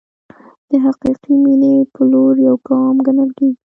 د 0.69 0.71
حقیقي 0.85 1.33
مینې 1.43 1.73
په 1.93 2.01
لور 2.11 2.35
یو 2.47 2.55
ګام 2.67 2.95
ګڼل 3.05 3.29
کېږي. 3.37 3.59